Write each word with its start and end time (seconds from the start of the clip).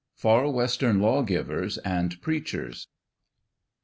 FAR 0.15 0.49
WESTERN 0.49 0.99
LAWGIVERS 0.99 1.77
AND 1.85 2.19
PREACHERS. 2.23 2.87